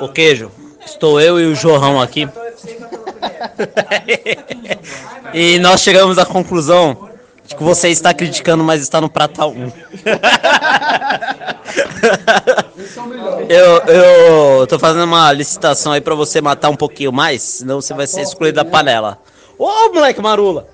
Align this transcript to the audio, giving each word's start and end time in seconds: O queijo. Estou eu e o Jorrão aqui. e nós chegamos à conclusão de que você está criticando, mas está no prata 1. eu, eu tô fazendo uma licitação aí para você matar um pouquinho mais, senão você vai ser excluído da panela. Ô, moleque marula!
O 0.00 0.08
queijo. 0.08 0.50
Estou 0.84 1.20
eu 1.20 1.40
e 1.40 1.46
o 1.46 1.54
Jorrão 1.54 2.00
aqui. 2.00 2.28
e 5.34 5.58
nós 5.58 5.80
chegamos 5.80 6.18
à 6.18 6.24
conclusão 6.24 7.08
de 7.46 7.56
que 7.56 7.62
você 7.62 7.88
está 7.88 8.12
criticando, 8.12 8.62
mas 8.62 8.82
está 8.82 9.00
no 9.00 9.08
prata 9.08 9.46
1. 9.46 9.54
eu, 13.48 13.76
eu 13.86 14.66
tô 14.66 14.78
fazendo 14.78 15.04
uma 15.04 15.32
licitação 15.32 15.92
aí 15.92 16.00
para 16.00 16.14
você 16.14 16.40
matar 16.40 16.68
um 16.68 16.76
pouquinho 16.76 17.12
mais, 17.12 17.42
senão 17.42 17.80
você 17.80 17.94
vai 17.94 18.06
ser 18.06 18.20
excluído 18.20 18.56
da 18.56 18.64
panela. 18.64 19.18
Ô, 19.58 19.92
moleque 19.92 20.20
marula! 20.20 20.68